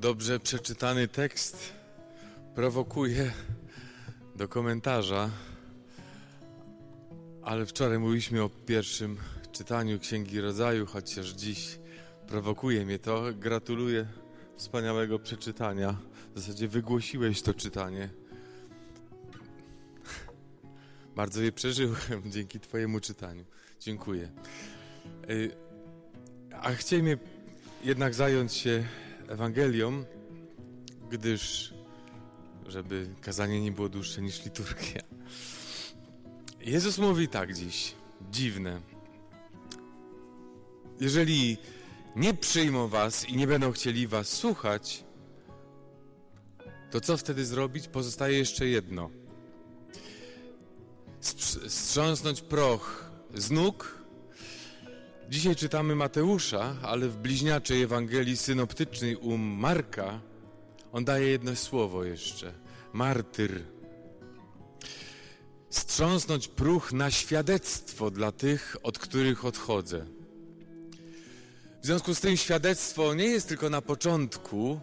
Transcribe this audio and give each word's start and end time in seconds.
Dobrze 0.00 0.40
przeczytany 0.40 1.08
tekst 1.08 1.72
prowokuje 2.54 3.32
do 4.36 4.48
komentarza, 4.48 5.30
ale 7.42 7.66
wczoraj 7.66 7.98
mówiliśmy 7.98 8.42
o 8.42 8.48
pierwszym 8.48 9.16
czytaniu 9.52 9.98
Księgi 9.98 10.40
Rodzaju, 10.40 10.86
chociaż 10.86 11.28
dziś 11.28 11.78
prowokuje 12.26 12.84
mnie 12.86 12.98
to. 12.98 13.22
Gratuluję 13.34 14.06
wspaniałego 14.56 15.18
przeczytania. 15.18 15.96
W 16.34 16.40
zasadzie 16.40 16.68
wygłosiłeś 16.68 17.42
to 17.42 17.54
czytanie. 17.54 18.08
Bardzo 21.16 21.42
je 21.42 21.52
przeżyłem 21.52 22.22
dzięki 22.34 22.60
Twojemu 22.60 23.00
czytaniu. 23.00 23.44
Dziękuję. 23.80 24.30
Y, 25.30 25.50
a 26.52 26.70
chcieliśmy 26.70 27.18
jednak 27.84 28.14
zająć 28.14 28.52
się 28.52 28.84
Ewangelią, 29.30 30.04
gdyż, 31.10 31.74
żeby 32.66 33.06
kazanie 33.20 33.60
nie 33.60 33.72
było 33.72 33.88
dłuższe 33.88 34.22
niż 34.22 34.44
liturgia. 34.44 35.02
Jezus 36.60 36.98
mówi 36.98 37.28
tak 37.28 37.54
dziś, 37.54 37.94
dziwne. 38.30 38.80
Jeżeli 41.00 41.58
nie 42.16 42.34
przyjmą 42.34 42.88
was 42.88 43.28
i 43.28 43.36
nie 43.36 43.46
będą 43.46 43.72
chcieli 43.72 44.06
was 44.06 44.28
słuchać, 44.28 45.04
to 46.90 47.00
co 47.00 47.16
wtedy 47.16 47.44
zrobić? 47.44 47.88
Pozostaje 47.88 48.38
jeszcze 48.38 48.66
jedno. 48.66 49.10
Strząsnąć 51.68 52.40
proch 52.40 53.10
z 53.34 53.50
nóg 53.50 53.99
Dzisiaj 55.30 55.56
czytamy 55.56 55.96
Mateusza, 55.96 56.76
ale 56.82 57.08
w 57.08 57.16
bliźniaczej 57.16 57.82
Ewangelii 57.82 58.36
synoptycznej 58.36 59.16
u 59.16 59.36
Marka 59.38 60.20
on 60.92 61.04
daje 61.04 61.28
jedno 61.28 61.56
słowo 61.56 62.04
jeszcze. 62.04 62.52
Martyr. 62.92 63.62
Strząsnąć 65.70 66.48
próch 66.48 66.92
na 66.92 67.10
świadectwo 67.10 68.10
dla 68.10 68.32
tych, 68.32 68.76
od 68.82 68.98
których 68.98 69.44
odchodzę. 69.44 70.06
W 71.82 71.86
związku 71.86 72.14
z 72.14 72.20
tym 72.20 72.36
świadectwo 72.36 73.14
nie 73.14 73.26
jest 73.26 73.48
tylko 73.48 73.70
na 73.70 73.82
początku, 73.82 74.80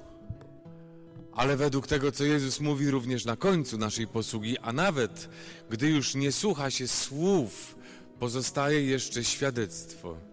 ale 1.34 1.58
według 1.58 1.88
tego, 1.88 2.12
co 2.12 2.24
Jezus 2.24 2.60
mówi 2.60 2.92
również 2.92 3.26
na 3.26 3.36
końcu 3.36 3.78
naszej 3.78 4.08
posługi, 4.08 4.58
a 4.58 4.74
nawet 4.74 5.30
gdy 5.70 5.90
już 5.90 6.16
nie 6.16 6.32
słucha 6.32 6.72
się 6.72 6.88
słów, 6.88 7.76
pozostaje 8.20 8.84
jeszcze 8.84 9.24
świadectwo. 9.24 10.27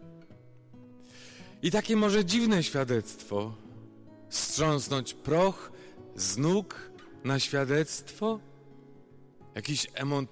I 1.65 1.70
takie 1.70 1.97
może 1.97 2.25
dziwne 2.25 2.62
świadectwo 2.62 3.55
strząsnąć 4.29 5.15
proch 5.15 5.73
z 6.17 6.37
nóg 6.39 6.91
na 7.25 7.41
świadectwo? 7.41 8.41
Jakiś 9.55 9.87
emo 9.95 10.23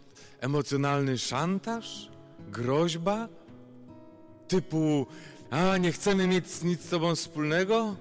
emocjonalny 0.40 1.18
szantaż? 1.18 2.10
Groźba? 2.50 3.28
Typu, 4.48 5.06
a 5.50 5.76
nie 5.76 5.92
chcemy 5.92 6.26
mieć 6.26 6.62
nic 6.62 6.80
z 6.82 6.88
tobą 6.88 7.14
wspólnego? 7.14 7.96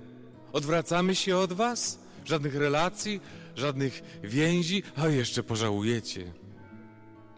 Odwracamy 0.54 1.16
się 1.16 1.38
od 1.38 1.54
was? 1.54 2.00
Żadnych 2.26 2.56
relacji, 2.56 3.20
żadnych 3.56 4.04
więzi, 4.24 4.84
a 4.96 5.08
jeszcze 5.08 5.44
pożałujecie. 5.44 6.34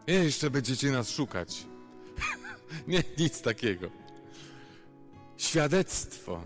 Jeszcze 0.07 0.49
będziecie 0.49 0.91
nas 0.91 1.09
szukać. 1.09 1.65
nie, 2.87 3.03
nic 3.17 3.41
takiego 3.41 4.02
świadectwo. 5.37 6.43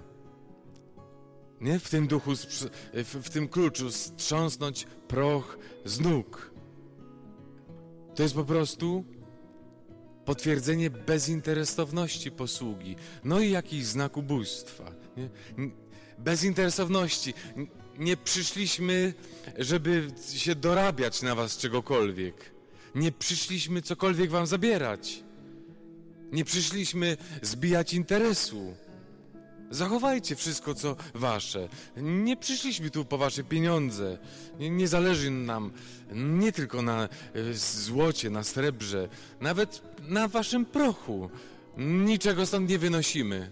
Nie? 1.61 1.79
W 1.79 1.89
tym 1.89 2.07
duchu, 2.07 2.31
w 2.93 3.29
tym 3.29 3.47
kluczu 3.47 3.91
strząsnąć 3.91 4.87
proch 5.07 5.57
z 5.85 5.99
nóg. 5.99 6.51
To 8.15 8.23
jest 8.23 8.35
po 8.35 8.43
prostu 8.43 9.05
potwierdzenie 10.25 10.89
bezinteresowności 10.89 12.31
posługi. 12.31 12.95
No 13.23 13.39
i 13.39 13.51
jakiś 13.51 13.85
znak 13.85 14.17
ubóstwa. 14.17 14.91
Nie? 15.17 15.29
Bezinteresowności. 16.17 17.33
Nie 17.97 18.17
przyszliśmy, 18.17 19.13
żeby 19.57 20.07
się 20.33 20.55
dorabiać 20.55 21.21
na 21.21 21.35
was 21.35 21.57
czegokolwiek. 21.57 22.51
Nie 22.95 23.11
przyszliśmy 23.11 23.81
cokolwiek 23.81 24.29
wam 24.29 24.47
zabierać. 24.47 25.23
Nie 26.31 26.45
przyszliśmy 26.45 27.17
zbijać 27.41 27.93
interesu. 27.93 28.73
Zachowajcie 29.71 30.35
wszystko, 30.35 30.75
co 30.75 30.95
wasze. 31.13 31.69
Nie 31.97 32.37
przyszliśmy 32.37 32.89
tu 32.89 33.05
po 33.05 33.17
wasze 33.17 33.43
pieniądze. 33.43 34.17
Nie, 34.59 34.69
nie, 34.69 34.87
zależy 34.87 35.31
nam 35.31 35.71
nie 36.13 36.51
tylko 36.51 36.81
na 36.81 37.03
e, 37.03 37.09
złocie, 37.53 38.29
na 38.29 38.43
srebrze, 38.43 39.09
nawet 39.41 39.81
na 40.01 40.27
waszym 40.27 40.65
prochu. 40.65 41.29
Niczego 41.77 42.45
stąd 42.45 42.69
nie 42.69 42.79
wynosimy. 42.79 43.51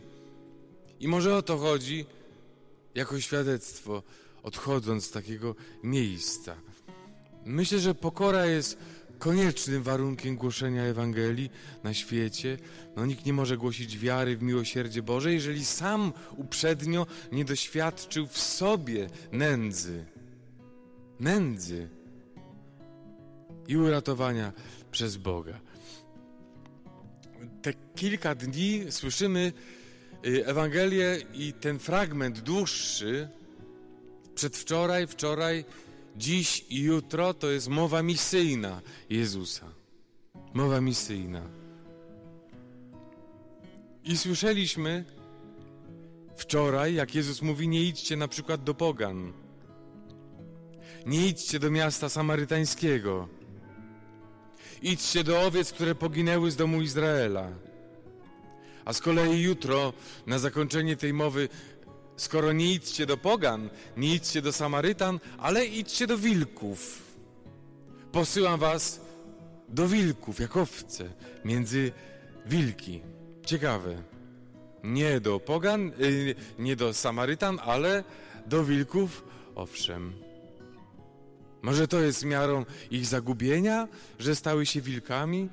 I 0.99 1.07
może 1.07 1.35
o 1.35 1.41
to 1.41 1.57
chodzi 1.57 2.05
jako 2.95 3.21
świadectwo, 3.21 4.03
odchodząc 4.43 5.05
z 5.05 5.11
takiego 5.11 5.55
miejsca. 5.83 6.55
Myślę, 7.45 7.79
że 7.79 7.95
pokora 7.95 8.45
jest 8.45 8.77
koniecznym 9.19 9.83
warunkiem 9.83 10.35
głoszenia 10.35 10.83
Ewangelii 10.83 11.49
na 11.83 11.93
świecie. 11.93 12.57
No, 12.95 13.05
nikt 13.05 13.25
nie 13.25 13.33
może 13.33 13.57
głosić 13.57 13.99
wiary 13.99 14.37
w 14.37 14.41
miłosierdzie 14.43 15.01
Boże, 15.01 15.33
jeżeli 15.33 15.65
sam 15.65 16.13
uprzednio 16.37 17.07
nie 17.31 17.45
doświadczył 17.45 18.27
w 18.27 18.37
sobie 18.37 19.07
nędzy. 19.31 20.05
Nędzy 21.19 21.89
i 23.67 23.77
uratowania 23.77 24.53
przez 24.91 25.17
Boga. 25.17 25.59
Te 27.61 27.73
kilka 27.95 28.35
dni 28.35 28.83
słyszymy 28.89 29.53
y, 30.25 30.45
Ewangelię 30.45 31.17
i 31.33 31.53
ten 31.53 31.79
fragment 31.79 32.39
dłuższy, 32.39 33.29
przedwczoraj, 34.35 35.07
wczoraj 35.07 35.65
dziś 36.17 36.65
i 36.69 36.81
jutro 36.81 37.33
to 37.33 37.51
jest 37.51 37.67
mowa 37.67 38.03
misyjna 38.03 38.81
Jezusa. 39.09 39.65
Mowa 40.53 40.81
misyjna. 40.81 41.41
I 44.03 44.17
słyszeliśmy 44.17 45.05
wczoraj, 46.35 46.93
jak 46.93 47.15
Jezus 47.15 47.41
mówi: 47.41 47.67
Nie 47.67 47.83
idźcie 47.83 48.17
na 48.17 48.27
przykład 48.27 48.63
do 48.63 48.73
Pogan. 48.73 49.33
Nie 51.05 51.27
idźcie 51.27 51.59
do 51.59 51.71
miasta 51.71 52.09
samarytańskiego. 52.09 53.27
Idźcie 54.81 55.23
do 55.23 55.41
owiec, 55.41 55.73
które 55.73 55.95
poginęły 55.95 56.51
z 56.51 56.55
domu 56.55 56.81
Izraela. 56.81 57.49
A 58.85 58.93
z 58.93 59.01
kolei 59.01 59.41
jutro, 59.41 59.93
na 60.27 60.39
zakończenie 60.39 60.95
tej 60.95 61.13
mowy, 61.13 61.49
Skoro 62.17 62.51
nie 62.51 62.73
idźcie 62.73 63.05
do 63.05 63.17
pogan, 63.17 63.69
nie 63.97 64.15
idźcie 64.15 64.41
do 64.41 64.53
Samarytan, 64.53 65.19
ale 65.37 65.65
idźcie 65.65 66.07
do 66.07 66.17
wilków. 66.17 67.01
Posyłam 68.11 68.59
was 68.59 69.01
do 69.69 69.87
wilków, 69.87 70.39
jak 70.39 70.57
owce, 70.57 71.09
między 71.45 71.91
wilki. 72.45 73.01
Ciekawe. 73.45 74.03
Nie 74.83 75.19
do 75.19 75.39
pogan, 75.39 75.91
y, 76.01 76.35
nie 76.59 76.75
do 76.75 76.93
Samarytan, 76.93 77.59
ale 77.63 78.03
do 78.45 78.63
wilków, 78.63 79.23
owszem. 79.55 80.13
Może 81.61 81.87
to 81.87 81.99
jest 81.99 82.25
miarą 82.25 82.65
ich 82.91 83.05
zagubienia, 83.05 83.87
że 84.19 84.35
stały 84.35 84.65
się 84.65 84.81
wilkami? 84.81 85.49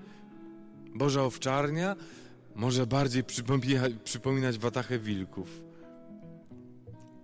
Boża 0.94 1.22
owczarnia 1.22 1.96
może 2.54 2.86
bardziej 2.86 3.24
przypomina, 3.24 3.82
przypominać 4.04 4.58
watachę 4.58 4.98
wilków. 4.98 5.71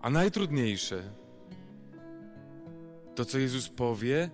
A 0.08 0.10
najtrudniejsze 0.10 1.02
to, 3.14 3.24
co 3.24 3.38
Jezus 3.38 3.68
powie 3.68 4.30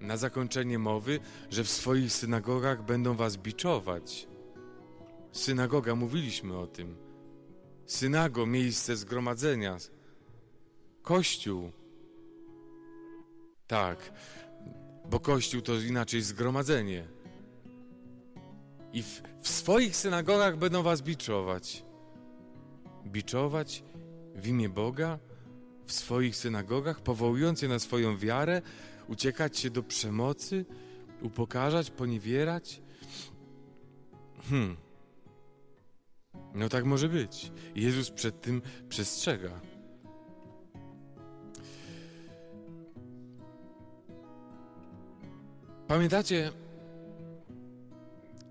na 0.00 0.16
zakończenie 0.16 0.78
mowy, 0.78 1.20
że 1.50 1.64
w 1.64 1.70
swoich 1.70 2.12
synagogach 2.12 2.84
będą 2.84 3.14
was 3.14 3.36
biczować. 3.36 4.28
Synagoga, 5.32 5.94
mówiliśmy 5.94 6.58
o 6.58 6.66
tym. 6.66 6.96
Synago, 7.86 8.46
miejsce 8.46 8.96
zgromadzenia. 8.96 9.76
Kościół. 11.02 11.72
Tak, 13.66 14.12
bo 15.10 15.20
Kościół 15.20 15.62
to 15.62 15.74
inaczej 15.74 16.22
zgromadzenie. 16.22 17.08
I 18.92 19.02
w, 19.02 19.22
w 19.40 19.48
swoich 19.48 19.96
synagogach 19.96 20.56
będą 20.56 20.82
was 20.82 21.02
biczować. 21.02 21.84
Biczować 23.06 23.84
w 24.34 24.48
imię 24.48 24.68
Boga, 24.68 25.18
w 25.86 25.92
swoich 25.92 26.36
synagogach, 26.36 27.00
powołując 27.00 27.62
je 27.62 27.68
na 27.68 27.78
swoją 27.78 28.18
wiarę, 28.18 28.62
uciekać 29.08 29.58
się 29.58 29.70
do 29.70 29.82
przemocy, 29.82 30.64
upokarzać, 31.22 31.90
poniewierać? 31.90 32.82
Hmm. 34.50 34.76
No 36.54 36.68
tak 36.68 36.84
może 36.84 37.08
być. 37.08 37.52
Jezus 37.74 38.10
przed 38.10 38.40
tym 38.40 38.62
przestrzega. 38.88 39.60
Pamiętacie 45.88 46.52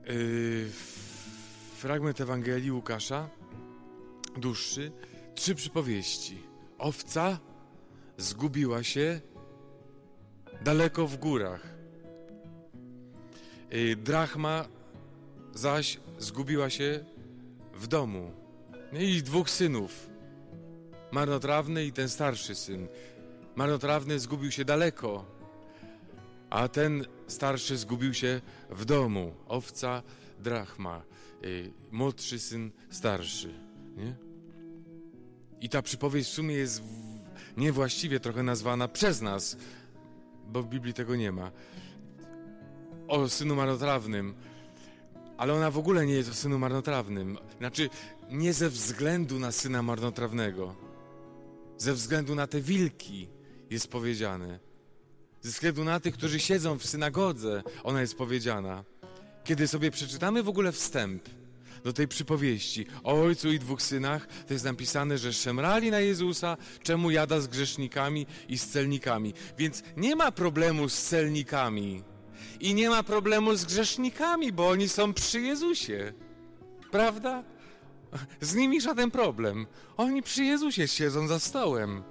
yy, 0.07 0.69
fragment 1.77 2.21
Ewangelii 2.21 2.71
Łukasza, 2.71 3.29
dłuższy, 4.37 4.91
trzy 5.41 5.55
przypowieści. 5.55 6.43
Owca 6.77 7.39
zgubiła 8.17 8.83
się 8.83 9.21
daleko 10.63 11.07
w 11.07 11.17
górach. 11.17 11.75
Yy, 13.71 13.95
drachma 13.95 14.65
zaś 15.53 15.99
zgubiła 16.17 16.69
się 16.69 17.05
w 17.73 17.88
domu. 17.88 18.31
I 18.93 19.23
dwóch 19.23 19.49
synów, 19.49 20.09
marnotrawny 21.11 21.85
i 21.85 21.91
ten 21.91 22.09
starszy 22.09 22.55
syn. 22.55 22.88
Marnotrawny 23.55 24.19
zgubił 24.19 24.51
się 24.51 24.65
daleko, 24.65 25.25
a 26.49 26.67
ten 26.67 27.05
starszy 27.27 27.77
zgubił 27.77 28.13
się 28.13 28.41
w 28.69 28.85
domu. 28.85 29.33
Owca, 29.47 30.03
drachma, 30.39 31.03
yy, 31.41 31.73
młodszy 31.91 32.39
syn, 32.39 32.71
starszy. 32.89 33.53
Nie? 33.97 34.30
I 35.61 35.69
ta 35.69 35.81
przypowieść 35.81 36.29
w 36.29 36.33
sumie 36.33 36.55
jest 36.55 36.83
niewłaściwie 37.57 38.19
trochę 38.19 38.43
nazwana 38.43 38.87
przez 38.87 39.21
nas, 39.21 39.57
bo 40.47 40.63
w 40.63 40.67
Biblii 40.67 40.93
tego 40.93 41.15
nie 41.15 41.31
ma. 41.31 41.51
O 43.07 43.29
synu 43.29 43.55
marnotrawnym, 43.55 44.33
ale 45.37 45.53
ona 45.53 45.71
w 45.71 45.77
ogóle 45.77 46.05
nie 46.05 46.13
jest 46.13 46.29
o 46.29 46.33
synu 46.33 46.59
marnotrawnym. 46.59 47.37
Znaczy, 47.57 47.89
nie 48.29 48.53
ze 48.53 48.69
względu 48.69 49.39
na 49.39 49.51
syna 49.51 49.83
marnotrawnego, 49.83 50.75
ze 51.77 51.93
względu 51.93 52.35
na 52.35 52.47
te 52.47 52.61
wilki 52.61 53.27
jest 53.69 53.87
powiedziane. 53.87 54.59
Ze 55.41 55.49
względu 55.49 55.83
na 55.83 55.99
tych, 55.99 56.13
którzy 56.13 56.39
siedzą 56.39 56.79
w 56.79 56.85
synagodze, 56.85 57.63
ona 57.83 58.01
jest 58.01 58.15
powiedziana. 58.15 58.83
Kiedy 59.43 59.67
sobie 59.67 59.91
przeczytamy 59.91 60.43
w 60.43 60.49
ogóle 60.49 60.71
wstęp 60.71 61.29
do 61.83 61.93
tej 61.93 62.07
przypowieści 62.07 62.85
o 63.03 63.21
ojcu 63.21 63.51
i 63.51 63.59
dwóch 63.59 63.81
synach, 63.81 64.27
to 64.47 64.53
jest 64.53 64.65
napisane, 64.65 65.17
że 65.17 65.33
szemrali 65.33 65.91
na 65.91 65.99
Jezusa, 65.99 66.57
czemu 66.83 67.11
jada 67.11 67.41
z 67.41 67.47
grzesznikami 67.47 68.25
i 68.49 68.57
z 68.57 68.67
celnikami. 68.67 69.33
Więc 69.57 69.83
nie 69.97 70.15
ma 70.15 70.31
problemu 70.31 70.89
z 70.89 71.01
celnikami 71.01 72.03
i 72.59 72.73
nie 72.73 72.89
ma 72.89 73.03
problemu 73.03 73.55
z 73.55 73.65
grzesznikami, 73.65 74.51
bo 74.51 74.69
oni 74.69 74.89
są 74.89 75.13
przy 75.13 75.41
Jezusie. 75.41 76.13
Prawda? 76.91 77.43
Z 78.41 78.55
nimi 78.55 78.81
żaden 78.81 79.11
problem. 79.11 79.67
Oni 79.97 80.23
przy 80.23 80.43
Jezusie 80.43 80.87
siedzą 80.87 81.27
za 81.27 81.39
stołem. 81.39 82.03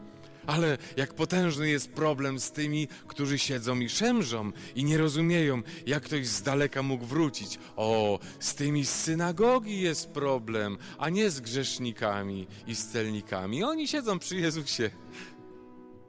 Ale 0.50 0.78
jak 0.96 1.14
potężny 1.14 1.68
jest 1.68 1.92
problem 1.92 2.40
z 2.40 2.52
tymi, 2.52 2.88
którzy 3.06 3.38
siedzą 3.38 3.80
i 3.80 3.88
szemrzą 3.88 4.52
i 4.74 4.84
nie 4.84 4.98
rozumieją, 4.98 5.62
jak 5.86 6.02
ktoś 6.02 6.26
z 6.26 6.42
daleka 6.42 6.82
mógł 6.82 7.04
wrócić. 7.04 7.58
O, 7.76 8.18
z 8.40 8.54
tymi 8.54 8.86
z 8.86 8.90
synagogi 8.90 9.80
jest 9.80 10.08
problem, 10.08 10.78
a 10.98 11.08
nie 11.08 11.30
z 11.30 11.40
grzesznikami 11.40 12.46
i 12.66 12.74
z 12.74 12.86
celnikami. 12.86 13.64
Oni 13.64 13.88
siedzą 13.88 14.18
przy 14.18 14.36
Jezusie. 14.36 14.90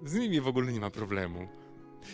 Z 0.06 0.14
nimi 0.14 0.42
w 0.42 0.48
ogóle 0.48 0.72
nie 0.72 0.80
ma 0.80 0.90
problemu. 0.90 1.48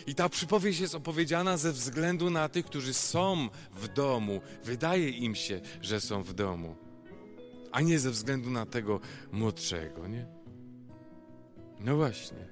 I 0.06 0.14
ta 0.14 0.28
przypowieść 0.28 0.80
jest 0.80 0.94
opowiedziana 0.94 1.56
ze 1.56 1.72
względu 1.72 2.30
na 2.30 2.48
tych, 2.48 2.66
którzy 2.66 2.94
są 2.94 3.48
w 3.76 3.88
domu. 3.88 4.40
Wydaje 4.64 5.10
im 5.10 5.34
się, 5.34 5.60
że 5.82 6.00
są 6.00 6.22
w 6.22 6.32
domu, 6.34 6.76
a 7.72 7.80
nie 7.80 7.98
ze 7.98 8.10
względu 8.10 8.50
na 8.50 8.66
tego 8.66 9.00
młodszego, 9.32 10.08
nie? 10.08 10.37
No 11.80 11.96
właśnie. 11.96 12.48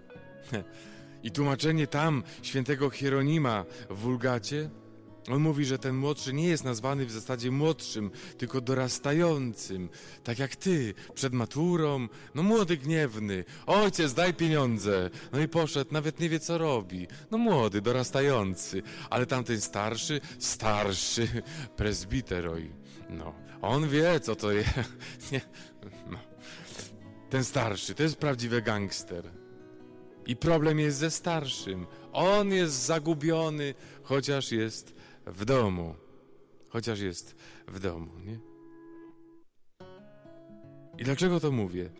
I 1.23 1.31
tłumaczenie 1.31 1.87
tam 1.87 2.23
świętego 2.43 2.91
Hieronima 2.91 3.65
w 3.91 3.99
Wulgacie, 3.99 4.71
on 5.31 5.43
mówi, 5.43 5.65
że 5.65 5.79
ten 5.79 5.97
młodszy 5.97 6.33
nie 6.33 6.49
jest 6.49 6.65
nazwany 6.65 7.07
w 7.07 7.11
zasadzie 7.11 7.51
młodszym, 7.51 8.11
tylko 8.39 8.61
dorastającym, 8.61 9.89
tak 10.25 10.39
jak 10.39 10.57
ty, 10.57 10.95
przed 11.15 11.33
maturą, 11.33 12.09
no 12.35 12.43
młody 12.43 12.77
gniewny, 12.77 13.45
ojciec 13.67 14.15
daj 14.15 14.35
pieniądze, 14.35 15.11
no 15.33 15.41
i 15.41 15.49
poszedł, 15.49 15.95
nawet 15.95 16.21
nie 16.21 16.29
wie 16.29 16.41
co 16.41 16.59
robi, 16.59 17.07
no 17.31 17.39
młody, 17.39 17.81
dorastający, 17.81 18.83
ale 19.11 19.27
tamten 19.27 19.61
starszy, 19.61 20.21
starszy 20.39 21.29
prezbiteroj, 21.77 22.73
no, 23.11 23.35
on 23.63 23.89
wie 23.89 24.21
co 24.21 24.37
to 24.37 24.53
jest, 24.53 24.71
no. 26.11 26.19
Ten 27.31 27.45
starszy 27.45 27.95
to 27.95 28.03
jest 28.03 28.17
prawdziwy 28.17 28.63
gangster. 28.63 29.25
I 30.27 30.37
problem 30.37 30.79
jest 30.79 30.99
ze 30.99 31.11
starszym. 31.11 31.87
On 32.13 32.53
jest 32.53 32.75
zagubiony, 32.75 33.75
chociaż 34.03 34.53
jest 34.53 34.95
w 35.27 35.45
domu. 35.45 35.95
Chociaż 36.69 37.01
jest 37.01 37.37
w 37.69 37.81
domu, 37.81 38.13
nie? 38.19 38.39
I 40.99 41.05
dlaczego 41.05 41.41
to 41.41 41.53
mówię? 41.53 41.91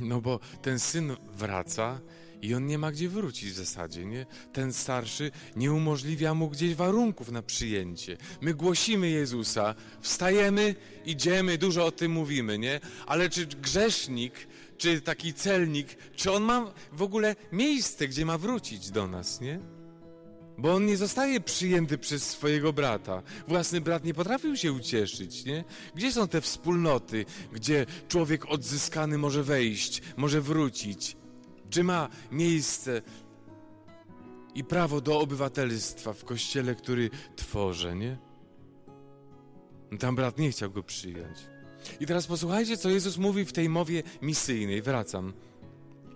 No 0.00 0.20
bo 0.20 0.40
ten 0.62 0.78
syn 0.78 1.16
wraca 1.32 2.00
i 2.44 2.54
on 2.54 2.66
nie 2.66 2.78
ma 2.78 2.92
gdzie 2.92 3.08
wrócić 3.08 3.50
w 3.50 3.56
zasadzie, 3.56 4.04
nie? 4.04 4.26
Ten 4.52 4.72
starszy 4.72 5.30
nie 5.56 5.72
umożliwia 5.72 6.34
mu 6.34 6.48
gdzieś 6.48 6.74
warunków 6.74 7.30
na 7.30 7.42
przyjęcie. 7.42 8.16
My 8.40 8.54
głosimy 8.54 9.10
Jezusa, 9.10 9.74
wstajemy, 10.00 10.74
idziemy, 11.06 11.58
dużo 11.58 11.86
o 11.86 11.92
tym 11.92 12.12
mówimy, 12.12 12.58
nie? 12.58 12.80
Ale 13.06 13.30
czy 13.30 13.46
grzesznik, 13.46 14.32
czy 14.78 15.00
taki 15.00 15.34
celnik, 15.34 15.96
czy 16.16 16.32
on 16.32 16.42
ma 16.42 16.74
w 16.92 17.02
ogóle 17.02 17.36
miejsce, 17.52 18.08
gdzie 18.08 18.26
ma 18.26 18.38
wrócić 18.38 18.90
do 18.90 19.06
nas, 19.06 19.40
nie? 19.40 19.60
Bo 20.58 20.74
on 20.74 20.86
nie 20.86 20.96
zostaje 20.96 21.40
przyjęty 21.40 21.98
przez 21.98 22.30
swojego 22.30 22.72
brata. 22.72 23.22
Własny 23.48 23.80
brat 23.80 24.04
nie 24.04 24.14
potrafił 24.14 24.56
się 24.56 24.72
ucieszyć, 24.72 25.44
nie? 25.44 25.64
Gdzie 25.94 26.12
są 26.12 26.28
te 26.28 26.40
wspólnoty, 26.40 27.24
gdzie 27.52 27.86
człowiek 28.08 28.46
odzyskany 28.46 29.18
może 29.18 29.42
wejść, 29.42 30.02
może 30.16 30.40
wrócić? 30.40 31.16
Czy 31.74 31.84
ma 31.84 32.08
miejsce 32.30 33.02
i 34.54 34.64
prawo 34.64 35.00
do 35.00 35.20
obywatelstwa 35.20 36.12
w 36.12 36.24
kościele, 36.24 36.74
który 36.74 37.10
tworzę, 37.36 37.96
nie? 37.96 38.18
Tam 39.98 40.16
brat 40.16 40.38
nie 40.38 40.50
chciał 40.50 40.70
go 40.70 40.82
przyjąć. 40.82 41.38
I 42.00 42.06
teraz 42.06 42.26
posłuchajcie, 42.26 42.76
co 42.76 42.90
Jezus 42.90 43.16
mówi 43.16 43.44
w 43.44 43.52
tej 43.52 43.68
mowie 43.68 44.02
misyjnej. 44.22 44.82
Wracam. 44.82 45.32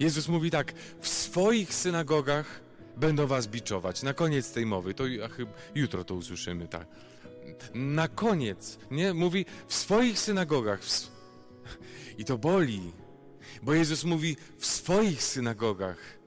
Jezus 0.01 0.29
mówi 0.29 0.51
tak: 0.51 0.73
W 1.01 1.09
swoich 1.09 1.75
synagogach 1.75 2.61
będą 2.97 3.27
was 3.27 3.47
biczować. 3.47 4.03
Na 4.03 4.15
koniec 4.15 4.53
tej 4.53 4.67
mowy, 4.67 4.95
to 4.95 5.05
chyba 5.37 5.53
jutro 5.75 6.05
to 6.05 6.15
usłyszymy, 6.15 6.69
tak. 6.69 6.87
Na 7.75 8.09
koniec, 8.09 8.79
nie? 8.91 9.15
Mówi 9.15 9.47
w 9.69 9.75
swoich 9.75 10.19
synagogach. 10.19 10.83
W... 10.83 11.11
I 12.19 12.25
to 12.25 12.39
boli, 12.39 12.93
bo 13.63 13.75
Jezus 13.75 14.05
mówi 14.05 14.37
w 14.59 14.67
swoich 14.67 15.23
synagogach. 15.23 16.19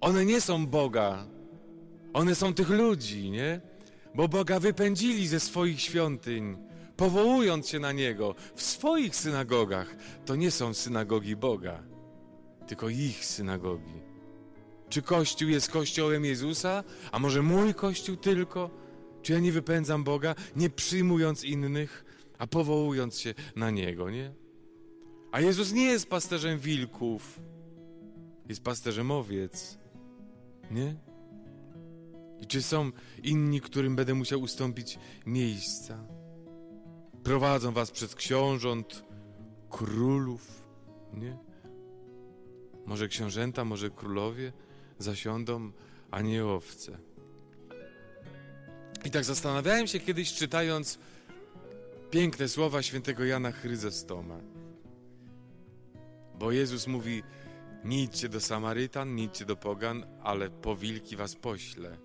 One 0.00 0.24
nie 0.24 0.40
są 0.40 0.66
Boga, 0.66 1.26
one 2.12 2.34
są 2.34 2.54
tych 2.54 2.70
ludzi, 2.70 3.30
nie? 3.30 3.60
Bo 4.14 4.28
Boga 4.28 4.60
wypędzili 4.60 5.28
ze 5.28 5.40
swoich 5.40 5.80
świątyń, 5.80 6.56
powołując 6.96 7.68
się 7.68 7.78
na 7.78 7.92
Niego. 7.92 8.34
W 8.54 8.62
swoich 8.62 9.16
synagogach 9.16 9.96
to 10.24 10.36
nie 10.36 10.50
są 10.50 10.74
synagogi 10.74 11.36
Boga, 11.36 11.82
tylko 12.66 12.88
ich 12.88 13.24
synagogi. 13.24 14.02
Czy 14.88 15.02
Kościół 15.02 15.48
jest 15.48 15.70
Kościołem 15.70 16.24
Jezusa? 16.24 16.84
A 17.12 17.18
może 17.18 17.42
mój 17.42 17.74
Kościół 17.74 18.16
tylko? 18.16 18.70
Czy 19.22 19.32
ja 19.32 19.38
nie 19.38 19.52
wypędzam 19.52 20.04
Boga, 20.04 20.34
nie 20.56 20.70
przyjmując 20.70 21.44
innych, 21.44 22.04
a 22.38 22.46
powołując 22.46 23.20
się 23.20 23.34
na 23.56 23.70
Niego, 23.70 24.10
nie? 24.10 24.41
A 25.32 25.40
Jezus 25.40 25.72
nie 25.72 25.84
jest 25.84 26.08
pasterzem 26.08 26.58
wilków, 26.58 27.40
jest 28.48 28.64
pasterzem 28.64 29.10
owiec, 29.10 29.78
nie? 30.70 30.94
I 32.40 32.46
czy 32.46 32.62
są 32.62 32.90
inni, 33.22 33.60
którym 33.60 33.96
będę 33.96 34.14
musiał 34.14 34.40
ustąpić 34.40 34.98
miejsca? 35.26 36.04
Prowadzą 37.22 37.72
was 37.72 37.90
przez 37.90 38.14
książąt, 38.14 39.04
królów, 39.70 40.64
nie? 41.14 41.38
Może 42.86 43.08
książęta, 43.08 43.64
może 43.64 43.90
królowie? 43.90 44.52
zasiądą, 45.02 45.72
a 46.10 46.20
nie 46.20 46.44
owce. 46.44 46.98
I 49.04 49.10
tak 49.10 49.24
zastanawiałem 49.24 49.86
się 49.86 50.00
kiedyś, 50.00 50.34
czytając 50.34 50.98
piękne 52.10 52.48
słowa 52.48 52.82
świętego 52.82 53.24
Jana 53.24 53.52
Chryzostoma. 53.52 54.51
Bo 56.42 56.52
Jezus 56.52 56.86
mówi, 56.86 57.22
nie 57.84 58.02
idźcie 58.02 58.28
do 58.28 58.40
Samarytan, 58.40 59.14
nie 59.14 59.24
idźcie 59.24 59.44
do 59.44 59.56
Pogan, 59.56 60.06
ale 60.22 60.50
po 60.50 60.76
wilki 60.76 61.16
was 61.16 61.34
pośle. 61.36 61.98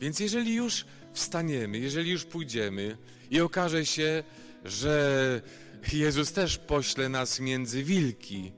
Więc 0.00 0.20
jeżeli 0.20 0.54
już 0.54 0.84
wstaniemy, 1.12 1.78
jeżeli 1.78 2.10
już 2.10 2.24
pójdziemy 2.24 2.98
i 3.30 3.40
okaże 3.40 3.86
się, 3.86 4.24
że 4.64 5.42
Jezus 5.92 6.32
też 6.32 6.58
pośle 6.58 7.08
nas 7.08 7.40
między 7.40 7.82
wilki, 7.82 8.52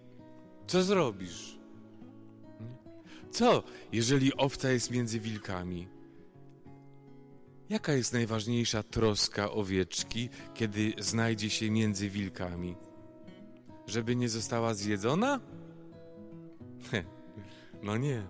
co 0.66 0.82
zrobisz? 0.82 1.58
Co, 3.30 3.62
jeżeli 3.92 4.34
owca 4.36 4.70
jest 4.70 4.90
między 4.90 5.20
wilkami? 5.20 5.88
Jaka 7.68 7.92
jest 7.92 8.12
najważniejsza 8.12 8.82
troska 8.82 9.50
owieczki, 9.50 10.28
kiedy 10.54 10.92
znajdzie 10.98 11.50
się 11.50 11.70
między 11.70 12.10
wilkami? 12.10 12.87
Żeby 13.88 14.16
nie 14.16 14.28
została 14.28 14.74
zjedzona? 14.74 15.40
no 17.82 17.96
nie. 17.96 18.22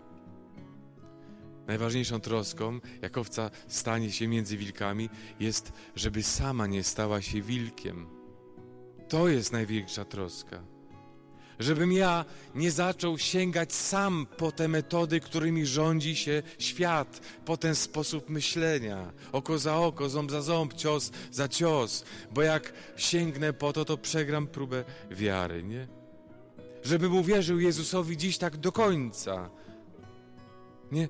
Najważniejszą 1.67 2.21
troską, 2.21 2.81
jak 3.03 3.19
owca 3.19 3.51
stanie 3.69 4.13
się 4.13 4.29
między 4.29 4.57
wilkami, 4.57 5.11
jest, 5.41 5.73
żeby 5.97 6.23
sama 6.23 6.67
nie 6.67 6.85
stała 6.85 7.23
się 7.23 7.43
wilkiem. 7.43 8.07
To 9.09 9.29
jest 9.29 9.53
największa 9.53 10.05
troska 10.05 10.78
żebym 11.59 11.93
ja 11.93 12.25
nie 12.55 12.71
zaczął 12.71 13.19
sięgać 13.19 13.73
sam 13.73 14.27
po 14.37 14.53
te 14.53 14.69
metody, 14.69 15.21
którymi 15.21 15.67
rządzi 15.67 16.17
się 16.17 16.43
świat, 16.59 17.21
po 17.45 17.57
ten 17.57 17.75
sposób 17.75 18.29
myślenia. 18.29 19.13
Oko 19.33 19.59
za 19.59 19.77
oko, 19.77 20.09
ząb 20.09 20.31
za 20.31 20.43
ząb, 20.43 20.75
cios 20.75 21.11
za 21.31 21.49
cios, 21.49 22.05
bo 22.31 22.43
jak 22.43 22.73
sięgnę 22.97 23.53
po 23.53 23.73
to, 23.73 23.85
to 23.85 23.99
przegram 23.99 24.47
próbę 24.47 24.85
wiary, 25.11 25.63
nie? 25.63 25.89
Żebym 26.85 27.17
uwierzył 27.17 27.61
Jezusowi 27.61 28.17
dziś 28.17 28.39
tak 28.39 28.57
do 28.57 28.73
końca. 28.73 29.51
Nie, 30.93 31.09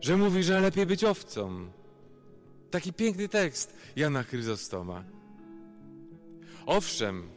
że 0.00 0.16
mówi, 0.16 0.42
że 0.42 0.60
lepiej 0.60 0.86
być 0.86 1.04
owcą. 1.04 1.70
Taki 2.70 2.92
piękny 2.92 3.28
tekst 3.28 3.76
Jana 3.96 4.22
Chryzostoma. 4.22 5.04
Owszem, 6.66 7.28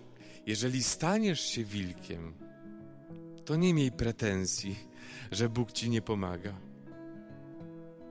jeżeli 0.48 0.84
staniesz 0.84 1.42
się 1.42 1.64
wilkiem, 1.64 2.34
to 3.46 3.56
nie 3.56 3.74
miej 3.74 3.92
pretensji, 3.92 4.76
że 5.32 5.50
Bóg 5.50 5.72
ci 5.72 5.90
nie 5.90 6.02
pomaga. 6.02 6.54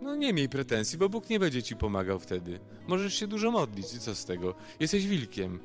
No 0.02 0.16
nie 0.16 0.32
miej 0.32 0.49
pretensji, 0.49 0.99
bo 0.99 1.08
Bóg 1.08 1.30
nie 1.30 1.40
będzie 1.40 1.62
ci 1.62 1.76
pomagał 1.76 2.18
wtedy. 2.18 2.60
Możesz 2.88 3.14
się 3.14 3.26
dużo 3.26 3.50
modlić 3.50 3.94
i 3.94 4.00
co 4.00 4.14
z 4.14 4.25
tego? 4.25 4.54
Jesteś 4.80 5.06
wilkiem. 5.06 5.60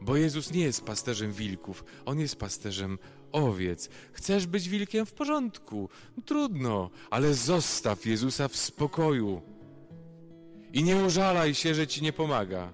Bo 0.00 0.16
Jezus 0.16 0.52
nie 0.52 0.62
jest 0.62 0.84
pasterzem 0.84 1.32
wilków, 1.32 1.84
On 2.04 2.20
jest 2.20 2.36
pasterzem 2.36 2.98
owiec. 3.32 3.88
Chcesz 4.12 4.46
być 4.46 4.68
wilkiem 4.68 5.06
w 5.06 5.12
porządku? 5.12 5.88
No, 6.16 6.22
trudno, 6.22 6.90
ale 7.10 7.34
zostaw 7.34 8.06
Jezusa 8.06 8.48
w 8.48 8.56
spokoju. 8.56 9.42
I 10.72 10.84
nie 10.84 10.96
użalaj 10.96 11.54
się, 11.54 11.74
że 11.74 11.86
ci 11.86 12.02
nie 12.02 12.12
pomaga. 12.12 12.72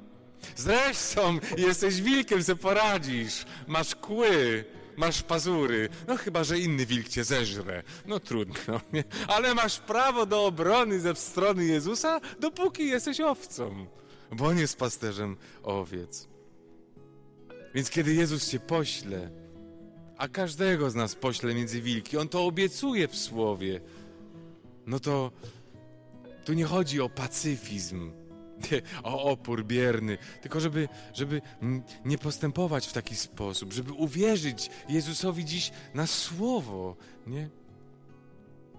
Zresztą 0.56 1.38
jesteś 1.56 2.02
wilkiem, 2.02 2.42
se 2.42 2.56
poradzisz. 2.56 3.44
Masz 3.66 3.94
kły, 3.94 4.64
masz 4.96 5.22
pazury. 5.22 5.88
No 6.08 6.16
chyba, 6.16 6.44
że 6.44 6.58
inny 6.58 6.86
wilk 6.86 7.08
cię 7.08 7.24
zeżre. 7.24 7.82
No 8.06 8.20
trudno, 8.20 8.80
nie? 8.92 9.04
Ale 9.28 9.54
masz 9.54 9.78
prawo 9.78 10.26
do 10.26 10.46
obrony 10.46 11.00
ze 11.00 11.14
strony 11.14 11.64
Jezusa, 11.64 12.20
dopóki 12.40 12.86
jesteś 12.86 13.20
owcą. 13.20 13.86
Bo 14.32 14.46
On 14.46 14.58
jest 14.58 14.76
pasterzem 14.76 15.36
owiec. 15.62 16.28
Więc 17.74 17.90
kiedy 17.90 18.14
Jezus 18.14 18.50
cię 18.50 18.60
pośle, 18.60 19.30
a 20.18 20.28
każdego 20.28 20.90
z 20.90 20.94
nas 20.94 21.14
pośle 21.14 21.54
między 21.54 21.80
wilki, 21.82 22.16
On 22.16 22.28
to 22.28 22.46
obiecuje 22.46 23.08
w 23.08 23.16
Słowie, 23.16 23.80
no 24.86 25.00
to 25.00 25.32
tu 26.44 26.52
nie 26.52 26.64
chodzi 26.64 27.00
o 27.00 27.08
pacyfizm, 27.08 28.10
o 29.02 29.22
opór 29.22 29.64
bierny, 29.64 30.18
tylko 30.42 30.60
żeby, 30.60 30.88
żeby 31.14 31.42
nie 32.04 32.18
postępować 32.18 32.86
w 32.86 32.92
taki 32.92 33.16
sposób, 33.16 33.72
żeby 33.72 33.92
uwierzyć 33.92 34.70
Jezusowi 34.88 35.44
dziś 35.44 35.70
na 35.94 36.06
słowo, 36.06 36.96
nie? 37.26 37.48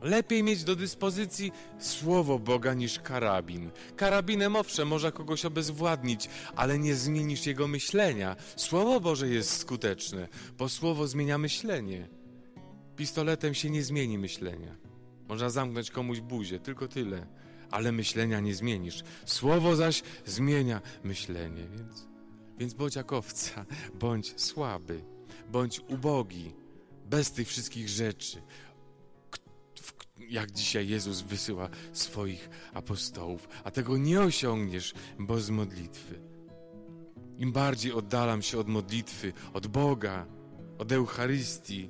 Lepiej 0.01 0.43
mieć 0.43 0.63
do 0.63 0.75
dyspozycji 0.75 1.51
słowo 1.79 2.39
Boga 2.39 2.74
niż 2.74 3.00
karabin. 3.00 3.71
Karabinem 3.95 4.55
owszem 4.55 4.88
można 4.88 5.12
kogoś 5.12 5.45
obezwładnić, 5.45 6.29
ale 6.55 6.79
nie 6.79 6.95
zmienisz 6.95 7.45
jego 7.45 7.67
myślenia. 7.67 8.36
Słowo 8.55 9.00
Boże 9.00 9.27
jest 9.27 9.57
skuteczne, 9.57 10.27
bo 10.57 10.69
słowo 10.69 11.07
zmienia 11.07 11.38
myślenie. 11.38 12.07
Pistoletem 12.95 13.53
się 13.53 13.69
nie 13.69 13.83
zmieni 13.83 14.17
myślenia. 14.17 14.75
Można 15.27 15.50
zamknąć 15.50 15.91
komuś 15.91 16.19
buzię, 16.19 16.59
tylko 16.59 16.88
tyle 16.88 17.27
ale 17.71 17.91
myślenia 17.91 18.39
nie 18.39 18.55
zmienisz. 18.55 19.03
Słowo 19.25 19.75
zaś 19.75 20.03
zmienia 20.25 20.81
myślenie, 21.03 21.67
więc, 21.77 22.07
więc 22.57 22.73
bądź 22.73 22.95
jak 22.95 23.13
owca, 23.13 23.65
bądź 24.01 24.41
słaby, 24.41 25.03
bądź 25.51 25.79
ubogi, 25.79 26.55
bez 27.05 27.31
tych 27.31 27.47
wszystkich 27.47 27.89
rzeczy. 27.89 28.41
Jak 30.29 30.51
dzisiaj 30.51 30.88
Jezus 30.88 31.21
wysyła 31.21 31.69
swoich 31.93 32.49
apostołów, 32.73 33.47
a 33.63 33.71
tego 33.71 33.97
nie 33.97 34.21
osiągniesz, 34.21 34.93
bo 35.19 35.39
z 35.39 35.49
modlitwy. 35.49 36.19
Im 37.38 37.51
bardziej 37.51 37.91
oddalam 37.91 38.41
się 38.41 38.59
od 38.59 38.67
modlitwy, 38.67 39.33
od 39.53 39.67
Boga, 39.67 40.25
od 40.77 40.91
Eucharystii, 40.91 41.89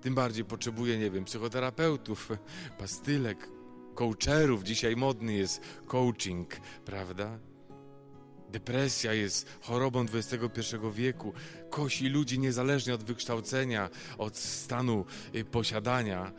tym 0.00 0.14
bardziej 0.14 0.44
potrzebuję, 0.44 0.98
nie 0.98 1.10
wiem, 1.10 1.24
psychoterapeutów, 1.24 2.28
pastylek, 2.78 3.48
coacherów. 3.98 4.62
Dzisiaj 4.62 4.96
modny 4.96 5.32
jest 5.32 5.60
coaching, 5.86 6.56
prawda? 6.84 7.38
Depresja 8.52 9.14
jest 9.14 9.46
chorobą 9.60 10.06
XXI 10.14 10.76
wieku. 10.92 11.32
Kosi 11.70 12.08
ludzi 12.08 12.38
niezależnie 12.38 12.94
od 12.94 13.04
wykształcenia, 13.04 13.90
od 14.18 14.36
stanu 14.36 15.04
y, 15.34 15.44
posiadania. 15.44 16.32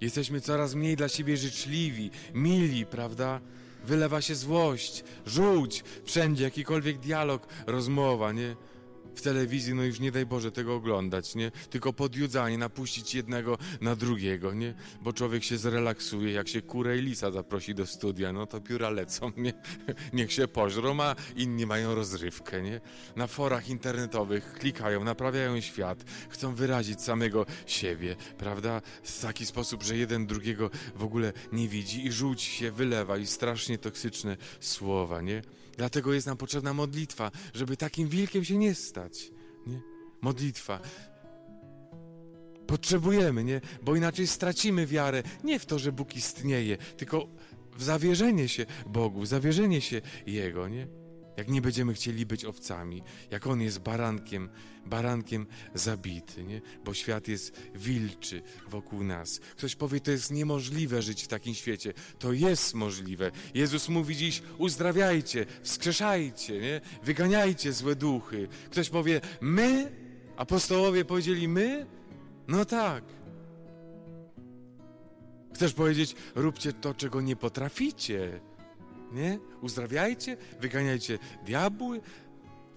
Jesteśmy 0.00 0.40
coraz 0.40 0.74
mniej 0.74 0.96
dla 0.96 1.08
siebie 1.08 1.36
życzliwi, 1.36 2.10
mili, 2.34 2.86
prawda? 2.86 3.40
Wylewa 3.86 4.20
się 4.20 4.34
złość, 4.34 5.04
żółć, 5.26 5.84
wszędzie 6.04 6.44
jakikolwiek 6.44 6.98
dialog, 6.98 7.46
rozmowa, 7.66 8.32
nie? 8.32 8.56
W 9.14 9.22
telewizji, 9.22 9.74
no 9.74 9.84
już 9.84 10.00
nie 10.00 10.12
daj 10.12 10.26
Boże 10.26 10.52
tego 10.52 10.74
oglądać, 10.74 11.34
nie? 11.34 11.50
Tylko 11.70 11.92
podjudzanie, 11.92 12.58
napuścić 12.58 13.14
jednego 13.14 13.58
na 13.80 13.96
drugiego, 13.96 14.54
nie? 14.54 14.74
Bo 15.02 15.12
człowiek 15.12 15.44
się 15.44 15.58
zrelaksuje, 15.58 16.32
jak 16.32 16.48
się 16.48 16.62
kurę 16.62 16.98
i 16.98 17.00
lisa 17.00 17.30
zaprosi 17.30 17.74
do 17.74 17.86
studia, 17.86 18.32
no 18.32 18.46
to 18.46 18.60
pióra 18.60 18.90
lecą, 18.90 19.32
nie? 19.36 19.52
Niech 20.12 20.32
się 20.32 20.48
pożrą, 20.48 21.00
a 21.00 21.16
inni 21.36 21.66
mają 21.66 21.94
rozrywkę, 21.94 22.62
nie? 22.62 22.80
Na 23.16 23.26
forach 23.26 23.68
internetowych 23.68 24.52
klikają, 24.52 25.04
naprawiają 25.04 25.60
świat, 25.60 26.04
chcą 26.28 26.54
wyrazić 26.54 27.02
samego 27.02 27.46
siebie, 27.66 28.16
prawda? 28.38 28.82
W 29.02 29.20
taki 29.20 29.46
sposób, 29.46 29.82
że 29.82 29.96
jeden 29.96 30.26
drugiego 30.26 30.70
w 30.94 31.04
ogóle 31.04 31.32
nie 31.52 31.68
widzi 31.68 32.06
i 32.06 32.12
żółć 32.12 32.42
się 32.42 32.70
wylewa 32.70 33.18
i 33.18 33.26
strasznie 33.26 33.78
toksyczne 33.78 34.36
słowa, 34.60 35.20
nie? 35.20 35.42
Dlatego 35.76 36.14
jest 36.14 36.26
nam 36.26 36.36
potrzebna 36.36 36.74
modlitwa, 36.74 37.30
żeby 37.54 37.76
takim 37.76 38.08
wilkiem 38.08 38.44
się 38.44 38.56
nie 38.58 38.74
stać. 38.74 39.30
Nie? 39.66 39.80
Modlitwa. 40.20 40.80
Potrzebujemy, 42.66 43.44
nie? 43.44 43.60
Bo 43.82 43.96
inaczej 43.96 44.26
stracimy 44.26 44.86
wiarę 44.86 45.22
nie 45.44 45.58
w 45.58 45.66
to, 45.66 45.78
że 45.78 45.92
Bóg 45.92 46.16
istnieje, 46.16 46.76
tylko 46.76 47.26
w 47.76 47.82
zawierzenie 47.82 48.48
się 48.48 48.66
Bogu, 48.86 49.20
w 49.20 49.26
zawierzenie 49.26 49.80
się 49.80 50.00
Jego, 50.26 50.68
nie? 50.68 51.03
Jak 51.36 51.48
nie 51.48 51.62
będziemy 51.62 51.94
chcieli 51.94 52.26
być 52.26 52.44
owcami, 52.44 53.02
jak 53.30 53.46
On 53.46 53.60
jest 53.60 53.78
barankiem, 53.78 54.48
barankiem 54.86 55.46
zabity, 55.74 56.44
nie? 56.44 56.60
bo 56.84 56.94
świat 56.94 57.28
jest 57.28 57.60
wilczy 57.74 58.42
wokół 58.68 59.04
nas. 59.04 59.38
Ktoś 59.38 59.76
powie, 59.76 60.00
to 60.00 60.10
jest 60.10 60.30
niemożliwe 60.30 61.02
żyć 61.02 61.24
w 61.24 61.28
takim 61.28 61.54
świecie. 61.54 61.92
To 62.18 62.32
jest 62.32 62.74
możliwe. 62.74 63.30
Jezus 63.54 63.88
mówi 63.88 64.16
dziś, 64.16 64.42
uzdrawiajcie, 64.58 65.46
wskrzeszajcie, 65.62 66.60
nie? 66.60 66.80
wyganiajcie 67.02 67.72
złe 67.72 67.96
duchy. 67.96 68.48
Ktoś 68.70 68.90
powie, 68.90 69.20
my? 69.40 69.92
Apostołowie 70.36 71.04
powiedzieli, 71.04 71.48
my? 71.48 71.86
No 72.48 72.64
tak. 72.64 73.04
Chcesz 75.54 75.72
powiedzieć, 75.72 76.14
róbcie 76.34 76.72
to, 76.72 76.94
czego 76.94 77.20
nie 77.20 77.36
potraficie 77.36 78.40
nie? 79.14 79.38
Uzdrawiajcie, 79.60 80.36
wyganiajcie 80.60 81.18
diabły, 81.46 82.00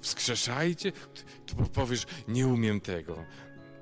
wskrzeszajcie. 0.01 0.91
Powiesz, 1.73 2.05
nie 2.27 2.47
umiem 2.47 2.81
tego. 2.81 3.25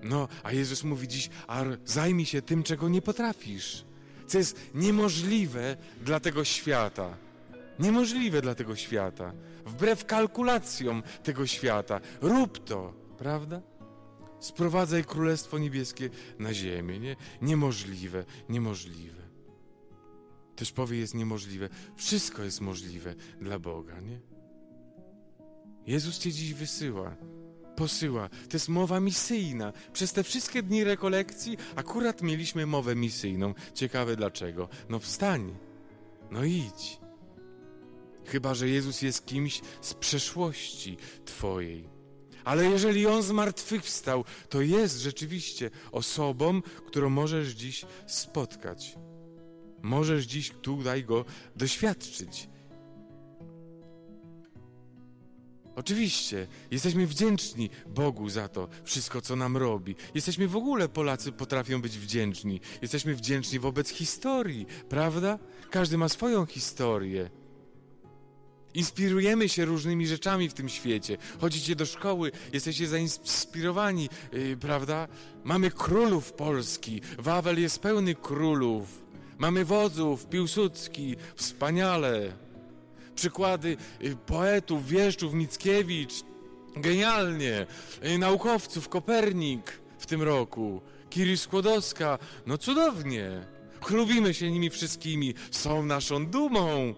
No, 0.03 0.27
a 0.43 0.51
Jezus 0.51 0.83
mówi 0.83 1.07
dziś, 1.07 1.29
a 1.47 1.63
zajmij 1.85 2.25
się 2.25 2.41
tym, 2.41 2.63
czego 2.63 2.89
nie 2.89 3.01
potrafisz. 3.01 3.85
Co 4.27 4.37
jest 4.37 4.69
niemożliwe 4.73 5.77
dla 6.01 6.19
tego 6.19 6.43
świata. 6.43 7.17
Niemożliwe 7.79 8.41
dla 8.41 8.55
tego 8.55 8.75
świata. 8.75 9.33
Wbrew 9.65 10.05
kalkulacjom 10.05 11.03
tego 11.23 11.47
świata. 11.47 11.99
Rób 12.21 12.65
to, 12.65 12.93
prawda? 13.17 13.61
Sprowadzaj 14.39 15.03
Królestwo 15.03 15.57
Niebieskie 15.57 16.09
na 16.39 16.53
ziemię, 16.53 16.99
nie? 16.99 17.15
Niemożliwe, 17.41 18.25
niemożliwe. 18.49 19.24
Też 20.55 20.71
powie, 20.71 20.97
jest 20.97 21.13
niemożliwe. 21.13 21.69
Wszystko 21.95 22.43
jest 22.43 22.61
możliwe 22.61 23.15
dla 23.41 23.59
Boga, 23.59 23.99
nie? 23.99 24.19
Jezus 25.87 26.19
Cię 26.19 26.31
dziś 26.31 26.53
wysyła. 26.53 27.15
posyła. 27.75 28.29
To 28.29 28.53
jest 28.53 28.69
mowa 28.69 28.99
misyjna. 28.99 29.73
Przez 29.93 30.13
te 30.13 30.23
wszystkie 30.23 30.63
dni 30.63 30.83
rekolekcji 30.83 31.57
akurat 31.75 32.21
mieliśmy 32.21 32.65
mowę 32.65 32.95
misyjną. 32.95 33.53
Ciekawe 33.73 34.15
dlaczego. 34.15 34.69
No 34.89 34.99
wstań, 34.99 35.55
no 36.31 36.43
idź. 36.43 36.99
Chyba, 38.25 38.53
że 38.53 38.69
Jezus 38.69 39.01
jest 39.01 39.25
kimś 39.25 39.61
z 39.81 39.93
przeszłości 39.93 40.97
Twojej. 41.25 41.89
Ale 42.43 42.65
jeżeli 42.65 43.07
On 43.07 43.23
zmartwychwstał, 43.23 44.23
to 44.49 44.61
jest 44.61 44.99
rzeczywiście 44.99 45.71
osobą, 45.91 46.61
którą 46.61 47.09
możesz 47.09 47.47
dziś 47.51 47.85
spotkać. 48.07 48.95
Możesz 49.81 50.25
dziś 50.25 50.51
tutaj 50.61 51.03
Go 51.03 51.25
doświadczyć. 51.55 52.49
Oczywiście, 55.75 56.47
jesteśmy 56.71 57.07
wdzięczni 57.07 57.69
Bogu 57.87 58.29
za 58.29 58.47
to 58.47 58.67
wszystko, 58.83 59.21
co 59.21 59.35
nam 59.35 59.57
robi. 59.57 59.95
Jesteśmy 60.15 60.47
w 60.47 60.55
ogóle, 60.55 60.89
Polacy 60.89 61.31
potrafią 61.31 61.81
być 61.81 61.97
wdzięczni. 61.97 62.61
Jesteśmy 62.81 63.15
wdzięczni 63.15 63.59
wobec 63.59 63.89
historii, 63.89 64.65
prawda? 64.89 65.39
Każdy 65.71 65.97
ma 65.97 66.09
swoją 66.09 66.45
historię. 66.45 67.29
Inspirujemy 68.73 69.49
się 69.49 69.65
różnymi 69.65 70.07
rzeczami 70.07 70.49
w 70.49 70.53
tym 70.53 70.69
świecie. 70.69 71.17
Chodzicie 71.41 71.75
do 71.75 71.85
szkoły, 71.85 72.31
jesteście 72.53 72.87
zainspirowani, 72.87 74.09
yy, 74.31 74.57
prawda? 74.57 75.07
Mamy 75.43 75.71
królów 75.71 76.33
Polski. 76.33 77.01
Wawel 77.19 77.61
jest 77.61 77.79
pełny 77.79 78.15
królów. 78.15 79.04
Mamy 79.37 79.65
wodzów, 79.65 80.25
Piłsudski, 80.25 81.15
wspaniale. 81.35 82.31
Przykłady 83.15 83.77
yy, 84.01 84.15
poetów, 84.15 84.87
wieszczów, 84.87 85.33
Mickiewicz, 85.33 86.13
genialnie. 86.75 87.65
Yy, 88.03 88.17
naukowców, 88.17 88.89
Kopernik 88.89 89.79
w 89.99 90.05
tym 90.05 90.21
roku. 90.21 90.81
Kiri 91.09 91.37
Skłodowska, 91.37 92.19
no 92.45 92.57
cudownie. 92.57 93.45
Chlubimy 93.81 94.33
się 94.33 94.51
nimi 94.51 94.69
wszystkimi, 94.69 95.33
są 95.51 95.85
naszą 95.85 96.25
dumą. 96.25 96.93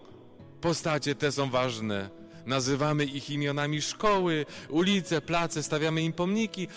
Postacie 0.60 1.14
te 1.14 1.32
są 1.32 1.50
ważne. 1.50 2.10
Nazywamy 2.48 3.04
ich 3.04 3.30
imionami 3.30 3.82
szkoły, 3.82 4.46
ulice, 4.68 5.20
place, 5.20 5.62
stawiamy 5.62 6.02
im 6.02 6.12
pomniki, 6.12 6.68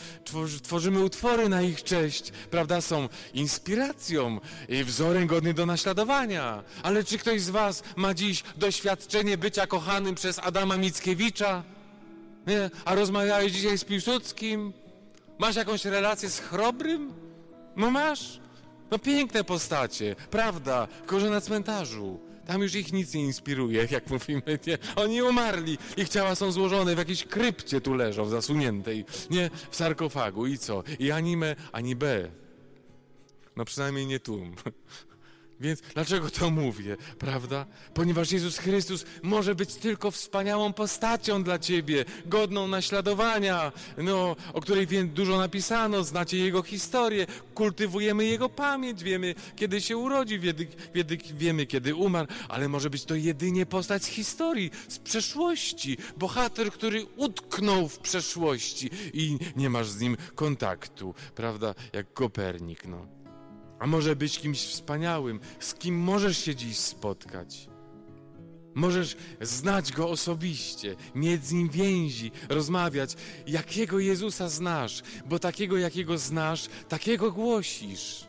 tworzymy 0.64 1.00
utwory 1.04 1.50
na 1.50 1.62
ich 1.62 1.84
cześć, 1.84 2.32
prawda? 2.32 2.82
Są 2.82 3.10
inspiracją 3.34 4.40
i 4.70 4.84
wzorem 4.84 5.28
godny 5.28 5.54
do 5.54 5.66
naśladowania. 5.66 6.64
Ale 6.84 7.04
czy 7.04 7.18
ktoś 7.18 7.42
z 7.42 7.50
Was 7.50 7.84
ma 7.96 8.14
dziś 8.14 8.44
doświadczenie 8.58 9.38
bycia 9.38 9.68
kochanym 9.68 10.16
przez 10.16 10.40
Adama 10.40 10.78
Mickiewicza? 10.78 11.64
Nie? 12.48 12.70
A 12.86 12.96
rozmawiałeś 12.96 13.52
dzisiaj 13.52 13.78
z 13.78 13.84
Piłsudskim? 13.84 14.74
Masz 15.40 15.56
jakąś 15.56 15.86
relację 15.86 16.30
z 16.30 16.40
Chrobrym? 16.40 17.14
No 17.76 17.92
masz? 17.92 18.40
No 18.92 19.00
piękne 19.00 19.44
postacie, 19.44 20.16
prawda? 20.32 20.88
Korze 21.06 21.30
na 21.30 21.42
cmentarzu. 21.42 22.31
Tam 22.52 22.62
już 22.62 22.76
ich 22.76 22.94
nic 22.94 23.14
nie 23.14 23.24
inspiruje, 23.26 23.88
jak 23.92 24.10
mówimy, 24.10 24.60
nie? 24.68 24.78
Oni 24.96 25.22
umarli, 25.22 25.78
ich 25.98 26.10
ciała 26.10 26.36
są 26.36 26.52
złożone 26.52 26.96
w 26.96 26.98
jakiejś 26.98 27.24
krypcie 27.24 27.82
tu 27.82 27.94
leżą, 27.94 28.26
zasuniętej, 28.30 29.06
nie? 29.30 29.50
W 29.70 29.76
sarkofagu 29.76 30.48
i 30.48 30.58
co? 30.58 30.84
I 31.00 31.12
ani 31.12 31.38
me, 31.38 31.56
ani 31.72 31.96
B. 31.96 32.32
No 33.56 33.66
przynajmniej 33.66 34.08
nie 34.08 34.20
tu. 34.20 34.42
Więc 35.62 35.82
dlaczego 35.94 36.30
to 36.30 36.50
mówię, 36.50 36.98
prawda? 37.20 37.66
Ponieważ 37.94 38.32
Jezus 38.32 38.58
Chrystus 38.58 39.06
może 39.24 39.56
być 39.56 39.76
tylko 39.76 40.12
wspaniałą 40.12 40.74
postacią 40.74 41.44
dla 41.44 41.60
ciebie, 41.60 42.06
godną 42.26 42.68
naśladowania, 42.68 43.72
no, 43.98 44.36
o 44.54 44.62
której 44.62 44.88
dużo 45.08 45.38
napisano, 45.38 46.04
znacie 46.04 46.38
Jego 46.38 46.64
historię, 46.64 47.28
kultywujemy 47.54 48.26
Jego 48.26 48.50
pamięć, 48.50 49.04
wiemy, 49.04 49.36
kiedy 49.56 49.82
się 49.82 49.98
urodzi, 49.98 50.40
wiedy, 50.40 50.68
wiedy, 50.94 51.18
wiemy, 51.34 51.66
kiedy 51.66 51.96
umarł, 51.96 52.28
ale 52.50 52.70
może 52.70 52.90
być 52.90 53.06
to 53.06 53.16
jedynie 53.16 53.66
postać 53.66 54.04
z 54.04 54.08
historii, 54.08 54.72
z 54.88 55.00
przeszłości, 55.00 55.98
bohater, 56.18 56.72
który 56.72 57.06
utknął 57.16 57.88
w 57.88 58.00
przeszłości 58.00 58.90
i 59.14 59.38
nie 59.56 59.70
masz 59.70 59.90
z 59.90 60.00
nim 60.00 60.18
kontaktu, 60.36 61.14
prawda? 61.36 61.76
Jak 61.94 62.14
Kopernik, 62.14 62.86
no. 62.86 63.21
A 63.82 63.88
może 63.88 64.16
być 64.16 64.40
kimś 64.40 64.60
wspaniałym, 64.60 65.40
z 65.60 65.74
kim 65.74 66.00
możesz 66.00 66.38
się 66.38 66.56
dziś 66.56 66.78
spotkać. 66.78 67.70
Możesz 68.76 69.18
znać 69.42 69.92
Go 69.92 70.10
osobiście, 70.10 70.96
mieć 71.16 71.46
z 71.46 71.52
Nim 71.52 71.70
więzi, 71.70 72.32
rozmawiać. 72.50 73.16
Jakiego 73.48 74.00
Jezusa 74.00 74.50
znasz? 74.50 75.02
Bo 75.26 75.40
takiego, 75.40 75.78
jakiego 75.78 76.18
znasz, 76.18 76.70
takiego 76.90 77.32
głosisz. 77.32 78.26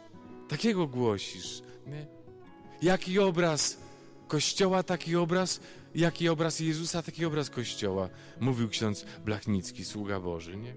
Takiego 0.48 0.86
głosisz. 0.86 1.62
Nie? 1.86 2.06
Jaki 2.82 3.18
obraz 3.18 3.78
Kościoła, 4.28 4.82
taki 4.82 5.16
obraz, 5.16 5.60
jaki 5.94 6.28
obraz 6.28 6.60
Jezusa, 6.60 7.02
taki 7.02 7.24
obraz 7.24 7.50
Kościoła, 7.50 8.08
mówił 8.40 8.68
ksiądz 8.68 9.06
Blachnicki, 9.24 9.84
sługa 9.84 10.20
Boży, 10.20 10.56
nie? 10.56 10.76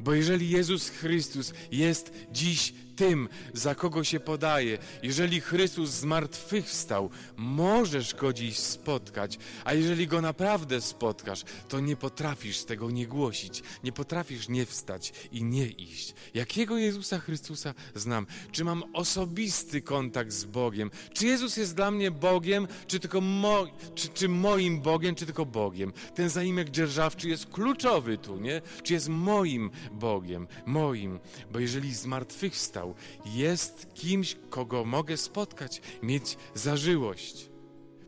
Bo 0.00 0.14
jeżeli 0.14 0.50
Jezus 0.50 0.88
Chrystus 0.88 1.52
jest 1.72 2.12
dziś 2.32 2.74
tym, 3.00 3.28
za 3.54 3.74
kogo 3.74 4.04
się 4.04 4.20
podaje. 4.20 4.78
Jeżeli 5.02 5.40
Chrystus 5.40 5.90
zmartwychwstał, 5.90 7.10
możesz 7.36 8.14
go 8.14 8.32
dziś 8.32 8.58
spotkać, 8.58 9.38
a 9.64 9.74
jeżeli 9.74 10.06
go 10.06 10.20
naprawdę 10.20 10.80
spotkasz, 10.80 11.44
to 11.68 11.80
nie 11.80 11.96
potrafisz 11.96 12.64
tego 12.64 12.90
nie 12.90 13.06
głosić, 13.06 13.62
nie 13.84 13.92
potrafisz 13.92 14.48
nie 14.48 14.66
wstać 14.66 15.12
i 15.32 15.44
nie 15.44 15.66
iść. 15.66 16.14
Jakiego 16.34 16.78
Jezusa 16.78 17.18
Chrystusa 17.18 17.74
znam? 17.94 18.26
Czy 18.52 18.64
mam 18.64 18.82
osobisty 18.92 19.82
kontakt 19.82 20.32
z 20.32 20.44
Bogiem? 20.44 20.90
Czy 21.14 21.26
Jezus 21.26 21.56
jest 21.56 21.76
dla 21.76 21.90
mnie 21.90 22.10
Bogiem, 22.10 22.68
czy 22.86 23.00
tylko 23.00 23.20
mo 23.20 23.66
czy, 23.94 24.08
czy 24.08 24.28
moim 24.28 24.80
Bogiem, 24.80 25.14
czy 25.14 25.26
tylko 25.26 25.46
Bogiem? 25.46 25.92
Ten 26.14 26.28
zaimek 26.28 26.70
dzierżawczy 26.70 27.28
jest 27.28 27.46
kluczowy 27.46 28.18
tu, 28.18 28.36
nie? 28.40 28.62
Czy 28.82 28.92
jest 28.92 29.08
moim 29.08 29.70
Bogiem, 29.92 30.46
moim? 30.66 31.20
Bo 31.52 31.58
jeżeli 31.58 31.94
zmartwychwstał, 31.94 32.89
jest 33.26 33.86
kimś, 33.94 34.36
kogo 34.50 34.84
mogę 34.84 35.16
spotkać, 35.16 35.82
mieć 36.02 36.36
zażyłość. 36.54 37.50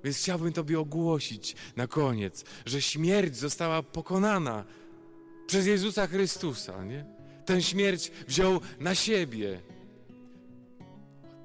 Więc 0.05 0.17
chciałbym 0.17 0.53
Tobie 0.53 0.81
ogłosić 0.81 1.57
na 1.77 1.87
koniec, 1.87 2.45
że 2.67 2.83
śmierć 2.83 3.37
została 3.37 3.83
pokonana 3.83 4.65
przez 5.47 5.67
Jezusa 5.67 6.07
Chrystusa. 6.07 6.85
Nie? 6.85 7.05
Tę 7.47 7.63
śmierć 7.63 8.11
wziął 8.29 8.61
na 8.81 8.95
siebie. 8.95 9.61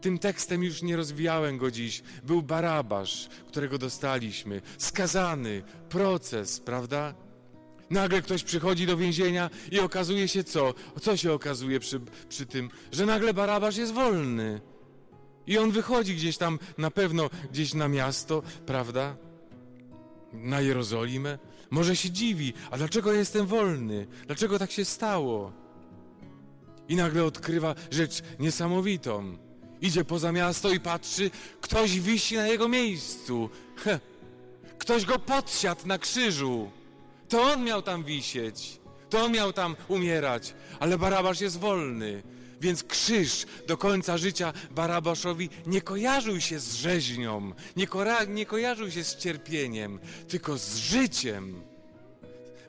Tym 0.02 0.20
tekstem 0.20 0.64
już 0.64 0.82
nie 0.82 0.96
rozwijałem 0.96 1.58
go 1.58 1.72
dziś. 1.72 2.04
Był 2.24 2.42
Barabasz, 2.42 3.30
którego 3.48 3.78
dostaliśmy, 3.78 4.62
skazany, 4.78 5.64
proces, 5.90 6.60
prawda? 6.60 7.27
Nagle 7.90 8.22
ktoś 8.22 8.44
przychodzi 8.44 8.86
do 8.86 8.98
więzienia 8.98 9.50
i 9.72 9.80
okazuje 9.80 10.28
się 10.28 10.44
co? 10.44 10.74
Co 11.02 11.18
się 11.18 11.34
okazuje 11.34 11.80
przy, 11.80 12.02
przy 12.30 12.46
tym? 12.46 12.70
Że 12.92 13.06
nagle 13.06 13.34
Barabasz 13.34 13.78
jest 13.78 13.94
wolny. 13.94 14.62
I 15.48 15.58
on 15.58 15.72
wychodzi 15.72 16.16
gdzieś 16.16 16.38
tam, 16.38 16.60
na 16.78 16.92
pewno 16.92 17.30
gdzieś 17.52 17.74
na 17.74 17.88
miasto, 17.88 18.44
prawda? 18.66 19.16
Na 20.34 20.62
Jerozolimę. 20.62 21.40
Może 21.70 21.96
się 21.96 22.12
dziwi, 22.12 22.54
a 22.72 22.78
dlaczego 22.78 23.14
jestem 23.14 23.46
wolny? 23.46 24.08
Dlaczego 24.26 24.60
tak 24.60 24.72
się 24.72 24.86
stało? 24.86 25.52
I 26.90 26.96
nagle 26.96 27.24
odkrywa 27.24 27.76
rzecz 27.92 28.22
niesamowitą. 28.40 29.38
Idzie 29.82 30.06
poza 30.06 30.32
miasto 30.32 30.70
i 30.74 30.80
patrzy, 30.80 31.32
ktoś 31.62 32.00
wisi 32.00 32.36
na 32.36 32.48
jego 32.48 32.68
miejscu. 32.68 33.50
Heh. 33.76 34.00
Ktoś 34.78 35.06
go 35.06 35.20
podsiadł 35.20 35.88
na 35.88 35.98
krzyżu. 35.98 36.72
To 37.30 37.42
on 37.42 37.64
miał 37.64 37.82
tam 37.82 38.04
wisieć, 38.04 38.80
to 39.10 39.24
on 39.24 39.32
miał 39.32 39.54
tam 39.54 39.76
umierać, 39.88 40.54
ale 40.80 40.98
Barabasz 40.98 41.42
jest 41.42 41.60
wolny. 41.60 42.24
Więc 42.62 42.84
krzyż 42.84 43.46
do 43.68 43.78
końca 43.78 44.18
życia 44.18 44.54
Barabaszowi 44.72 45.50
nie 45.66 45.82
kojarzył 45.82 46.42
się 46.42 46.60
z 46.60 46.76
rzeźnią, 46.76 47.52
nie, 47.76 47.88
nie 48.28 48.46
kojarzył 48.46 48.92
się 48.92 49.04
z 49.04 49.16
cierpieniem, 49.16 50.00
tylko 50.28 50.58
z 50.58 50.76
życiem. 50.76 51.64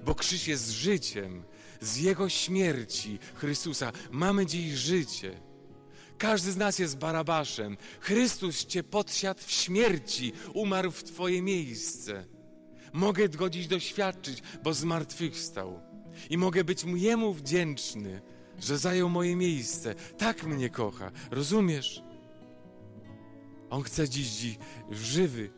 Bo 0.05 0.15
krzyż 0.15 0.47
jest 0.47 0.71
życiem. 0.71 1.45
Z 1.81 1.97
Jego 1.97 2.29
śmierci 2.29 3.19
Chrystusa 3.35 3.93
mamy 4.11 4.47
dziś 4.47 4.73
życie. 4.73 5.41
Każdy 6.19 6.53
z 6.53 6.57
nas 6.57 6.79
jest 6.79 6.99
Barabaszem. 6.99 7.77
Chrystus 8.01 8.67
Cię 8.67 8.83
podsiadł 8.83 9.41
w 9.47 9.51
śmierci, 9.51 10.33
umarł 10.55 10.91
w 10.91 11.05
Twoje 11.05 11.43
miejsce. 11.43 12.38
Mogę 12.93 13.29
go 13.29 13.51
dziś 13.51 13.67
doświadczyć, 13.67 14.43
bo 14.63 14.75
zmartwychwstał. 14.75 15.81
I 16.31 16.39
mogę 16.39 16.65
być 16.65 16.85
Jemu 16.85 17.33
wdzięczny, 17.33 18.21
że 18.59 18.79
zajął 18.79 19.09
moje 19.09 19.37
miejsce. 19.37 19.95
Tak 19.95 20.45
mnie 20.45 20.71
kocha. 20.71 21.11
Rozumiesz? 21.31 22.03
On 23.71 23.83
chce 23.83 24.09
dziś, 24.09 24.59
w 24.91 25.03
żywy, 25.03 25.51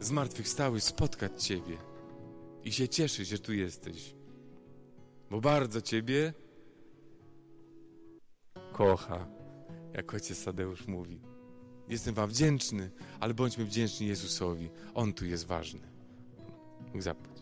zmartwychwstały 0.00 0.80
spotkać 0.80 1.44
Ciebie 1.44 1.78
i 2.64 2.72
się 2.72 2.88
cieszyć, 2.88 3.28
że 3.28 3.38
tu 3.38 3.52
jesteś. 3.52 4.14
bo 5.30 5.40
bardzo 5.40 5.80
Ciebie 5.80 6.34
kocha, 8.72 9.28
jak 9.94 10.14
ojciec 10.14 10.44
Tadeusz 10.44 10.86
mówi. 10.86 11.20
Jestem 11.88 12.14
Wam 12.14 12.30
wdzięczny, 12.30 12.90
ale 13.20 13.34
bądźmy 13.34 13.64
wdzięczni 13.64 14.06
Jezusowi. 14.06 14.70
On 14.94 15.12
tu 15.12 15.26
jest 15.26 15.46
ważny. 15.46 15.93
Mógł 16.94 17.02
zapaść. 17.04 17.33